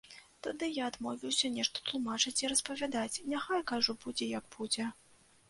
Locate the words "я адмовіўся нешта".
0.77-1.83